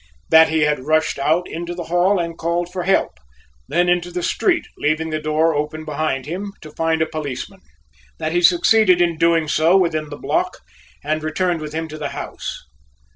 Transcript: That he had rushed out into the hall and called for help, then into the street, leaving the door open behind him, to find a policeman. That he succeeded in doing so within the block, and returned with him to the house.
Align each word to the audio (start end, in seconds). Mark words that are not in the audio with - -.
That 0.31 0.49
he 0.49 0.61
had 0.61 0.87
rushed 0.87 1.19
out 1.19 1.47
into 1.47 1.75
the 1.75 1.83
hall 1.83 2.17
and 2.17 2.35
called 2.35 2.71
for 2.73 2.81
help, 2.85 3.19
then 3.67 3.87
into 3.87 4.09
the 4.09 4.23
street, 4.23 4.65
leaving 4.75 5.11
the 5.11 5.21
door 5.21 5.53
open 5.53 5.85
behind 5.85 6.25
him, 6.25 6.53
to 6.61 6.71
find 6.71 7.03
a 7.03 7.05
policeman. 7.05 7.61
That 8.17 8.31
he 8.31 8.41
succeeded 8.41 8.99
in 8.99 9.19
doing 9.19 9.47
so 9.47 9.77
within 9.77 10.09
the 10.09 10.17
block, 10.17 10.57
and 11.03 11.21
returned 11.23 11.61
with 11.61 11.73
him 11.73 11.87
to 11.89 11.99
the 11.99 12.09
house. 12.17 12.63